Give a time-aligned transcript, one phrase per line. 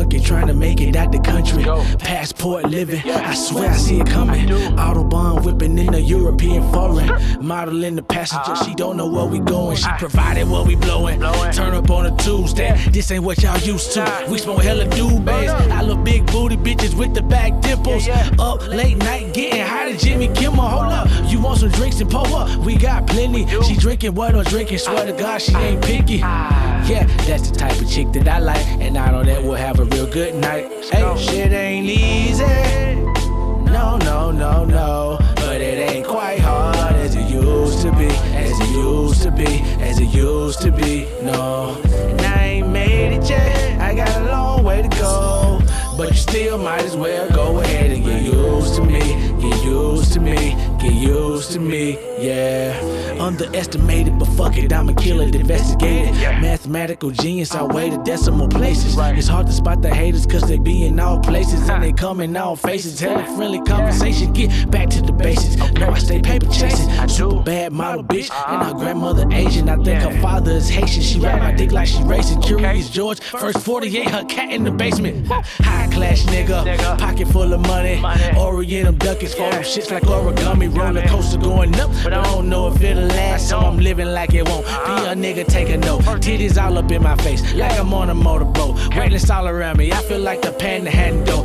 [0.00, 1.64] bucket, trying to make it out the country.
[1.98, 4.46] Passport living, I swear I see it coming.
[4.48, 7.10] Autobahn whipping in the European foreign.
[7.40, 9.76] Modeling the passenger, she don't know where we going.
[9.76, 11.20] She provided what we blowing.
[11.52, 14.26] Turn up on a Tuesday, this ain't what y'all used to.
[14.28, 15.48] We smoke hella doobies.
[15.70, 18.08] I love big booty bitches with the back dimples.
[18.38, 20.66] Up late night getting high to Jimmy Kimmel.
[20.66, 22.64] Hold up, you want some drinks and pull up?
[22.64, 23.46] We got plenty.
[23.62, 24.78] She drinking what I'm drinking.
[24.78, 26.16] Swear to God, she ain't picky.
[26.16, 29.78] Yeah, that's the type of chick that I like, and I know that we'll have
[29.78, 30.66] a real good night.
[30.90, 32.44] Hey, shit ain't easy.
[33.70, 35.18] No, no, no, no.
[35.36, 39.60] But it ain't quite hard as it used to be, as it used to be,
[39.80, 41.06] as it used to be.
[41.22, 41.80] No,
[43.12, 43.80] it yet.
[43.80, 45.60] I got a long way to go.
[45.96, 49.00] But you still might as well go ahead and get used to me,
[49.38, 52.74] get used to me, get used to me, yeah.
[53.20, 56.14] Underestimated, but fuck it, I'ma a killer, investigated.
[56.40, 58.96] Mathematical genius, I weigh the decimal places.
[58.98, 62.20] It's hard to spot the haters, cause they be in all places and they come
[62.20, 62.98] in all faces.
[62.98, 65.56] Hella friendly conversation, get back to the basics.
[65.72, 66.29] No, I stay paper chasing.
[66.29, 66.29] Super
[67.40, 69.68] bad model bitch, and her grandmother Asian.
[69.68, 71.02] I think her father is Haitian.
[71.02, 72.42] She ride my dick like she racing.
[72.42, 75.26] Curious George, first 48, her cat in the basement.
[75.26, 78.02] High class nigga, pocket full of money.
[78.36, 80.74] Oriental duckets, fold them shits like origami.
[80.74, 84.34] Roller coaster going up, but I don't know if it'll last, so I'm living like
[84.34, 84.66] it won't.
[84.66, 86.02] Be a nigga, take a note.
[86.02, 88.76] Titties all up in my face, like I'm on a motorboat.
[88.96, 91.00] Weightless all around me, I feel like the panhandle.
[91.20, 91.39] Broken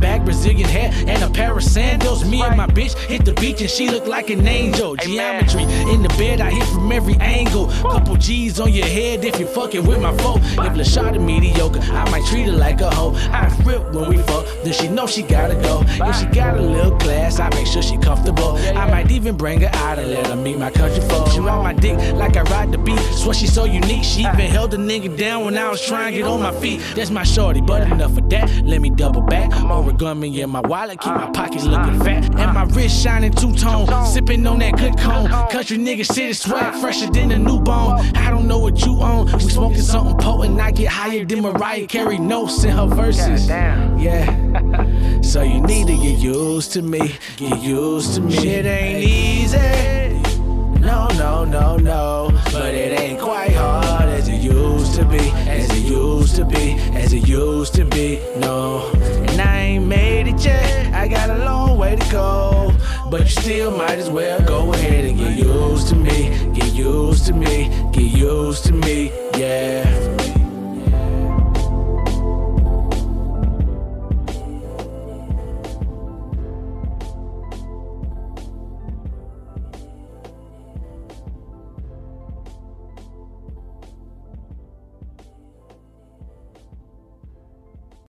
[0.00, 2.24] back, Brazilian hair, and a pair of sandals.
[2.24, 4.96] Me and my bitch hit the beach, and she look like an angel.
[4.96, 5.62] Geometry
[5.92, 7.68] in the bed, I hit from every angle.
[7.82, 10.36] Couple G's on your head if you're fucking with my foe.
[10.36, 13.14] If LaShada mediocre, I might treat her like a hoe.
[13.30, 15.82] I rip when we fuck, then she know she gotta go.
[15.86, 18.56] If she got a little class, I make sure she comfortable.
[18.76, 21.32] I might even bring her out and let her meet my country folks.
[21.32, 22.98] She ride my dick like I ride the beat.
[23.12, 24.04] Swear she's so unique.
[24.04, 26.80] She even held a nigga down when I was trying to get on my feet.
[26.94, 28.48] That's my shorty, but enough of that.
[30.00, 30.40] Let me double back.
[30.40, 32.24] Origami in my wallet, keep my pockets looking fat.
[32.38, 35.28] And my wrist shining two tone, sipping on that good cone.
[35.50, 38.00] Country nigga shit is swag, fresher than a new bone.
[38.16, 39.26] I don't know what you own.
[39.32, 43.48] We smoking something potent, I get higher than Mariah Carey notes in her verses.
[43.48, 45.20] Yeah.
[45.22, 48.32] So you need to get used to me, get used to me.
[48.32, 49.58] Shit ain't easy.
[50.80, 52.30] No, no, no, no.
[52.52, 56.72] But it ain't quite hard as it used to be, as it used to be,
[56.94, 58.18] as it used to be.
[58.38, 58.90] No.
[63.10, 67.26] But you still might as well go ahead and get used to me, get used
[67.26, 70.39] to me, get used to me, yeah.